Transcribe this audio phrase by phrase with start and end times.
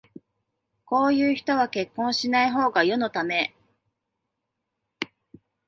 [0.83, 3.55] こういう人は結婚しないほうが世のため